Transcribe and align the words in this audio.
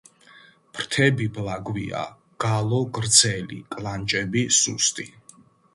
ფრთები 0.77 1.27
ბლაგვია, 1.35 2.01
გალო 2.45 2.81
გრძელი, 2.99 3.63
კლანჭები 3.77 4.47
სუსტი. 4.63 5.09